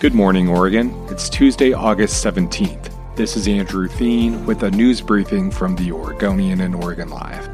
Good 0.00 0.12
morning, 0.12 0.48
Oregon. 0.48 0.92
It's 1.08 1.30
Tuesday, 1.30 1.72
August 1.72 2.22
17th. 2.22 2.92
This 3.14 3.36
is 3.36 3.46
Andrew 3.46 3.86
Theen 3.86 4.44
with 4.44 4.64
a 4.64 4.70
news 4.70 5.00
briefing 5.00 5.52
from 5.52 5.76
the 5.76 5.92
Oregonian 5.92 6.60
and 6.60 6.74
Oregon 6.74 7.08
Live. 7.10 7.48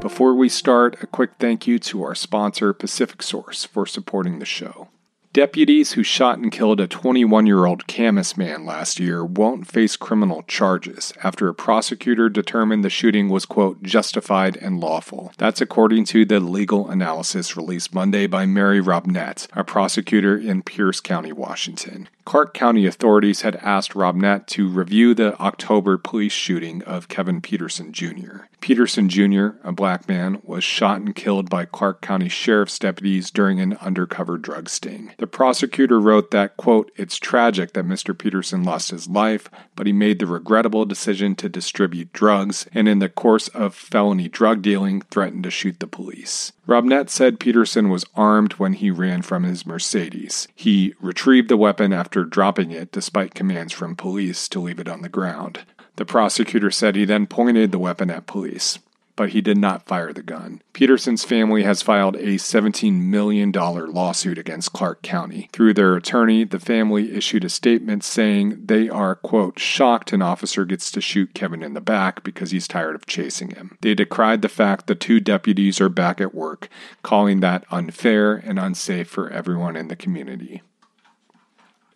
Before 0.00 0.34
we 0.34 0.48
start, 0.48 1.00
a 1.00 1.06
quick 1.06 1.30
thank 1.38 1.66
you 1.66 1.78
to 1.78 2.02
our 2.02 2.16
sponsor, 2.16 2.74
PacificSource, 2.74 3.66
for 3.66 3.86
supporting 3.86 4.40
the 4.40 4.44
show. 4.44 4.88
Deputies 5.34 5.94
who 5.94 6.04
shot 6.04 6.38
and 6.38 6.52
killed 6.52 6.78
a 6.78 6.86
21 6.86 7.44
year 7.44 7.66
old 7.66 7.88
Camas 7.88 8.36
man 8.36 8.64
last 8.64 9.00
year 9.00 9.24
won't 9.24 9.66
face 9.66 9.96
criminal 9.96 10.44
charges 10.44 11.12
after 11.24 11.48
a 11.48 11.54
prosecutor 11.54 12.28
determined 12.28 12.84
the 12.84 12.88
shooting 12.88 13.28
was, 13.28 13.44
quote, 13.44 13.82
justified 13.82 14.56
and 14.58 14.78
lawful. 14.78 15.32
That's 15.36 15.60
according 15.60 16.04
to 16.04 16.24
the 16.24 16.38
legal 16.38 16.88
analysis 16.88 17.56
released 17.56 17.92
Monday 17.92 18.28
by 18.28 18.46
Mary 18.46 18.80
Robnett, 18.80 19.48
a 19.54 19.64
prosecutor 19.64 20.38
in 20.38 20.62
Pierce 20.62 21.00
County, 21.00 21.32
Washington. 21.32 22.08
Clark 22.24 22.54
County 22.54 22.86
authorities 22.86 23.42
had 23.42 23.56
asked 23.56 23.92
Robnett 23.92 24.46
to 24.46 24.68
review 24.68 25.14
the 25.14 25.38
October 25.40 25.98
police 25.98 26.32
shooting 26.32 26.82
of 26.84 27.08
Kevin 27.08 27.42
Peterson 27.42 27.92
Jr. 27.92 28.44
Peterson 28.60 29.10
Jr., 29.10 29.48
a 29.62 29.72
black 29.72 30.08
man, 30.08 30.40
was 30.42 30.64
shot 30.64 30.98
and 30.98 31.14
killed 31.14 31.50
by 31.50 31.66
Clark 31.66 32.00
County 32.00 32.30
Sheriff's 32.30 32.78
deputies 32.78 33.30
during 33.30 33.60
an 33.60 33.74
undercover 33.74 34.38
drug 34.38 34.70
sting. 34.70 35.12
The 35.24 35.28
prosecutor 35.28 35.98
wrote 35.98 36.32
that, 36.32 36.58
quote, 36.58 36.92
It's 36.96 37.16
tragic 37.16 37.72
that 37.72 37.86
Mr. 37.86 38.16
Peterson 38.16 38.62
lost 38.62 38.90
his 38.90 39.08
life, 39.08 39.48
but 39.74 39.86
he 39.86 39.92
made 39.94 40.18
the 40.18 40.26
regrettable 40.26 40.84
decision 40.84 41.34
to 41.36 41.48
distribute 41.48 42.12
drugs 42.12 42.66
and, 42.74 42.86
in 42.86 42.98
the 42.98 43.08
course 43.08 43.48
of 43.48 43.74
felony 43.74 44.28
drug 44.28 44.60
dealing, 44.60 45.00
threatened 45.10 45.44
to 45.44 45.50
shoot 45.50 45.80
the 45.80 45.86
police. 45.86 46.52
Robnett 46.68 47.08
said 47.08 47.40
Peterson 47.40 47.88
was 47.88 48.04
armed 48.14 48.52
when 48.58 48.74
he 48.74 48.90
ran 48.90 49.22
from 49.22 49.44
his 49.44 49.64
Mercedes. 49.64 50.46
He 50.54 50.92
retrieved 51.00 51.48
the 51.48 51.56
weapon 51.56 51.94
after 51.94 52.24
dropping 52.24 52.70
it 52.70 52.92
despite 52.92 53.34
commands 53.34 53.72
from 53.72 53.96
police 53.96 54.46
to 54.50 54.60
leave 54.60 54.78
it 54.78 54.90
on 54.90 55.00
the 55.00 55.08
ground. 55.08 55.60
The 55.96 56.04
prosecutor 56.04 56.70
said 56.70 56.96
he 56.96 57.06
then 57.06 57.26
pointed 57.26 57.72
the 57.72 57.78
weapon 57.78 58.10
at 58.10 58.26
police 58.26 58.78
but 59.16 59.30
he 59.30 59.40
did 59.40 59.58
not 59.58 59.86
fire 59.86 60.12
the 60.12 60.22
gun. 60.22 60.62
Peterson's 60.72 61.24
family 61.24 61.62
has 61.62 61.82
filed 61.82 62.16
a 62.16 62.36
$17 62.36 63.00
million 63.00 63.52
lawsuit 63.52 64.38
against 64.38 64.72
Clark 64.72 65.02
County. 65.02 65.48
Through 65.52 65.74
their 65.74 65.94
attorney, 65.94 66.44
the 66.44 66.58
family 66.58 67.14
issued 67.14 67.44
a 67.44 67.48
statement 67.48 68.04
saying 68.04 68.66
they 68.66 68.88
are, 68.88 69.14
quote, 69.14 69.58
shocked 69.58 70.12
an 70.12 70.22
officer 70.22 70.64
gets 70.64 70.90
to 70.90 71.00
shoot 71.00 71.34
Kevin 71.34 71.62
in 71.62 71.74
the 71.74 71.80
back 71.80 72.24
because 72.24 72.50
he's 72.50 72.68
tired 72.68 72.94
of 72.94 73.06
chasing 73.06 73.50
him. 73.50 73.76
They 73.80 73.94
decried 73.94 74.42
the 74.42 74.48
fact 74.48 74.86
the 74.86 74.94
two 74.94 75.20
deputies 75.20 75.80
are 75.80 75.88
back 75.88 76.20
at 76.20 76.34
work, 76.34 76.68
calling 77.02 77.40
that 77.40 77.64
unfair 77.70 78.34
and 78.34 78.58
unsafe 78.58 79.08
for 79.08 79.30
everyone 79.30 79.76
in 79.76 79.88
the 79.88 79.96
community. 79.96 80.62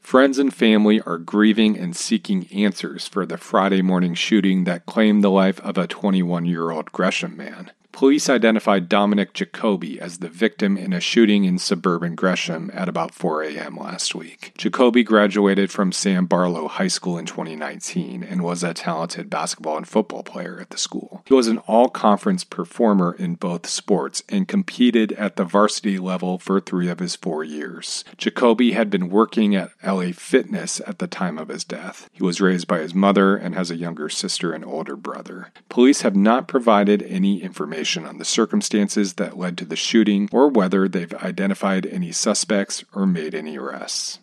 Friends 0.09 0.39
and 0.39 0.55
family 0.55 1.03
are 1.03 1.19
grieving 1.19 1.77
and 1.77 1.95
seeking 1.95 2.47
answers 2.51 3.07
for 3.07 3.27
the 3.27 3.37
Friday 3.37 3.83
morning 3.83 4.15
shooting 4.15 4.65
that 4.65 4.87
claimed 4.87 5.23
the 5.23 5.29
life 5.29 5.61
of 5.61 5.77
a 5.77 5.87
21 5.87 6.47
year 6.47 6.71
old 6.71 6.91
Gresham 6.93 7.37
man. 7.37 7.73
Police 7.93 8.29
identified 8.29 8.89
Dominic 8.89 9.33
Jacoby 9.35 10.01
as 10.01 10.19
the 10.19 10.29
victim 10.29 10.77
in 10.77 10.93
a 10.93 11.01
shooting 11.01 11.45
in 11.45 11.59
suburban 11.59 12.15
Gresham 12.15 12.71
at 12.73 12.89
about 12.89 13.13
4 13.13 13.43
a.m. 13.43 13.77
last 13.77 14.15
week. 14.15 14.53
Jacoby 14.57 15.03
graduated 15.03 15.73
from 15.73 15.91
Sam 15.91 16.27
Barlow 16.27 16.69
High 16.69 16.87
School 16.89 17.19
in 17.19 17.27
2019 17.27 18.23
and 18.23 18.45
was 18.45 18.63
a 18.63 18.73
talented 18.73 19.29
basketball 19.29 19.77
and 19.77 19.89
football 19.89 20.23
player 20.23 20.61
at 20.61 20.71
the 20.71 20.79
school. 20.79 21.23
He 21.27 21.35
was 21.35 21.49
an 21.49 21.59
all 21.67 21.89
conference 21.89 22.45
performer 22.45 23.17
in 23.19 23.35
both 23.35 23.67
sports 23.67 24.23
and 24.29 24.47
competed 24.47 25.11
at 25.13 25.35
the 25.35 25.45
varsity 25.45 25.99
level 25.99 26.39
for 26.39 26.61
three 26.61 26.89
of 26.89 27.01
his 27.01 27.17
four 27.17 27.43
years. 27.43 28.05
Jacoby 28.17 28.73
had 28.73 28.91
been 28.91 29.09
working 29.09 29.57
at 29.57 29.73
LA 29.85 30.13
Fitness 30.13 30.81
at 30.87 31.01
the 31.01 31.09
time 31.09 31.37
of 31.37 31.49
his 31.49 31.65
death. 31.65 32.09
He 32.13 32.23
was 32.23 32.41
raised 32.41 32.69
by 32.69 32.79
his 32.79 32.95
mother 32.95 33.37
and 33.37 33.57
has 33.57 33.73
a 33.73 33.77
younger 33.77 34.09
sister 34.09 34.53
and 34.53 34.65
older 34.65 34.95
brother. 34.95 35.51
Police 35.69 36.03
have 36.03 36.15
not 36.15 36.47
provided 36.47 37.03
any 37.03 37.43
information 37.43 37.88
information 37.89 38.07
on 38.07 38.19
the 38.19 38.25
circumstances 38.25 39.15
that 39.15 39.39
led 39.39 39.57
to 39.57 39.65
the 39.65 39.77
shooting 39.77 40.29
or 40.31 40.49
whether 40.49 40.89
they've 40.89 41.15
identified 41.15 41.87
any 41.87 42.13
suspects 42.13 42.85
or 42.93 43.07
made 43.07 43.35
any 43.35 43.57
arrests. 43.57 44.19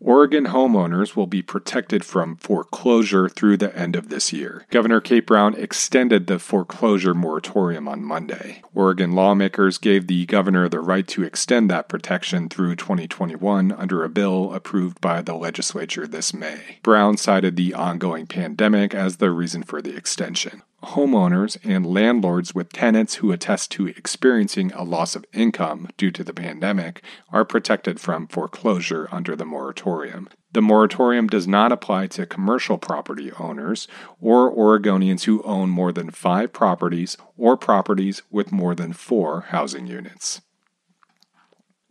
Oregon 0.00 0.46
homeowners 0.46 1.16
will 1.16 1.26
be 1.26 1.40
protected 1.40 2.04
from 2.04 2.36
foreclosure 2.36 3.28
through 3.28 3.56
the 3.56 3.74
end 3.74 3.96
of 3.96 4.08
this 4.08 4.34
year. 4.34 4.66
Governor 4.70 5.00
Kate 5.00 5.26
Brown 5.26 5.54
extended 5.54 6.26
the 6.26 6.38
foreclosure 6.38 7.14
moratorium 7.14 7.88
on 7.88 8.04
Monday. 8.04 8.62
Oregon 8.74 9.12
lawmakers 9.12 9.78
gave 9.78 10.06
the 10.06 10.26
governor 10.26 10.68
the 10.68 10.80
right 10.80 11.08
to 11.08 11.24
extend 11.24 11.70
that 11.70 11.88
protection 11.88 12.50
through 12.50 12.76
2021 12.76 13.72
under 13.72 14.04
a 14.04 14.10
bill 14.10 14.52
approved 14.52 15.00
by 15.00 15.22
the 15.22 15.34
legislature 15.34 16.06
this 16.06 16.34
May. 16.34 16.78
Brown 16.82 17.16
cited 17.16 17.56
the 17.56 17.72
ongoing 17.72 18.26
pandemic 18.26 18.94
as 18.94 19.16
the 19.16 19.30
reason 19.30 19.62
for 19.62 19.80
the 19.80 19.96
extension 19.96 20.62
homeowners 20.84 21.56
and 21.64 21.86
landlords 21.86 22.54
with 22.54 22.72
tenants 22.72 23.16
who 23.16 23.32
attest 23.32 23.70
to 23.72 23.88
experiencing 23.88 24.72
a 24.72 24.84
loss 24.84 25.16
of 25.16 25.24
income 25.32 25.88
due 25.96 26.10
to 26.10 26.22
the 26.22 26.32
pandemic 26.32 27.02
are 27.30 27.44
protected 27.44 28.00
from 28.00 28.26
foreclosure 28.26 29.08
under 29.10 29.34
the 29.34 29.44
moratorium. 29.44 30.28
The 30.52 30.62
moratorium 30.62 31.26
does 31.26 31.48
not 31.48 31.72
apply 31.72 32.06
to 32.08 32.26
commercial 32.26 32.78
property 32.78 33.32
owners 33.32 33.88
or 34.20 34.54
Oregonians 34.54 35.24
who 35.24 35.42
own 35.42 35.68
more 35.68 35.90
than 35.90 36.10
five 36.10 36.52
properties 36.52 37.16
or 37.36 37.56
properties 37.56 38.22
with 38.30 38.52
more 38.52 38.74
than 38.74 38.92
four 38.92 39.42
housing 39.48 39.86
units. 39.88 40.40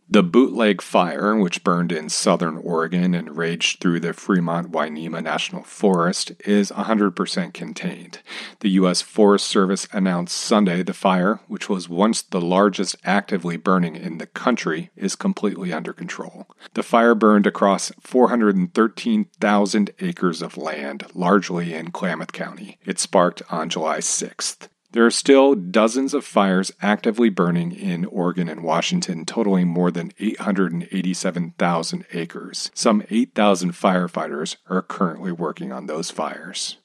The 0.06 0.22
bootleg 0.22 0.82
fire, 0.82 1.34
which 1.34 1.64
burned 1.64 1.90
in 1.90 2.10
southern 2.10 2.58
Oregon 2.58 3.14
and 3.14 3.38
raged 3.38 3.80
through 3.80 4.00
the 4.00 4.12
Fremont 4.12 4.70
Winema 4.70 5.22
National 5.22 5.62
Forest, 5.62 6.32
is 6.44 6.70
100% 6.70 7.54
contained. 7.54 8.18
The 8.60 8.68
U.S. 8.70 9.00
Forest 9.00 9.46
Service 9.46 9.88
announced 9.92 10.36
Sunday 10.36 10.82
the 10.82 10.92
fire, 10.92 11.40
which 11.48 11.70
was 11.70 11.88
once 11.88 12.20
the 12.20 12.40
largest 12.40 12.96
actively 13.02 13.56
burning 13.56 13.96
in 13.96 14.18
the 14.18 14.26
country, 14.26 14.90
is 14.94 15.16
completely 15.16 15.72
under 15.72 15.94
control. 15.94 16.48
The 16.74 16.82
fire 16.82 17.14
burned 17.14 17.46
across 17.46 17.90
413,000 18.00 19.90
acres 20.00 20.42
of 20.42 20.58
land, 20.58 21.06
largely 21.14 21.72
in 21.72 21.92
Klamath 21.92 22.32
County. 22.32 22.78
It 22.84 22.98
sparked 22.98 23.42
on 23.50 23.70
July 23.70 23.98
6th. 23.98 24.68
There 24.94 25.04
are 25.04 25.10
still 25.10 25.56
dozens 25.56 26.14
of 26.14 26.24
fires 26.24 26.70
actively 26.80 27.28
burning 27.28 27.72
in 27.72 28.04
Oregon 28.04 28.48
and 28.48 28.62
Washington, 28.62 29.24
totaling 29.24 29.66
more 29.66 29.90
than 29.90 30.12
887,000 30.20 32.04
acres. 32.12 32.70
Some 32.74 33.02
8,000 33.10 33.72
firefighters 33.72 34.54
are 34.70 34.82
currently 34.82 35.32
working 35.32 35.72
on 35.72 35.86
those 35.86 36.12
fires. 36.12 36.76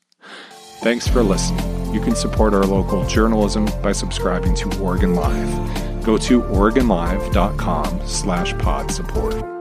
Thanks 0.81 1.07
for 1.07 1.21
listening. 1.21 1.93
You 1.93 2.01
can 2.01 2.15
support 2.15 2.55
our 2.55 2.65
local 2.65 3.05
journalism 3.05 3.67
by 3.83 3.91
subscribing 3.91 4.55
to 4.55 4.81
Oregon 4.81 5.13
Live. 5.13 6.03
Go 6.03 6.17
to 6.17 6.41
OregonLive.com 6.41 8.07
slash 8.07 8.57
pod 8.57 8.89
support. 8.89 9.58